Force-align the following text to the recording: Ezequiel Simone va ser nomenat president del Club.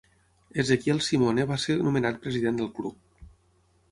Ezequiel 0.61 1.01
Simone 1.07 1.45
va 1.51 1.59
ser 1.65 1.77
nomenat 1.89 2.19
president 2.25 2.59
del 2.61 2.73
Club. 2.79 3.29